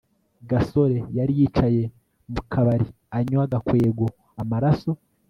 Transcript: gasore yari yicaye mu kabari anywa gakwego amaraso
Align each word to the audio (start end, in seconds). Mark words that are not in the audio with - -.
gasore 0.49 0.97
yari 1.17 1.33
yicaye 1.39 1.83
mu 2.31 2.41
kabari 2.51 2.87
anywa 3.17 3.43
gakwego 3.51 4.05
amaraso 4.41 4.91